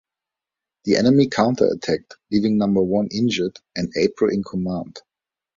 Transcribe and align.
The 0.85 0.95
enemy 0.95 1.27
counter-attacked, 1.27 2.15
leaving 2.31 2.57
Number 2.57 2.81
One 2.81 3.07
injured 3.11 3.59
and 3.75 3.93
April 3.95 4.31
in 4.33 4.43
command. 4.43 4.97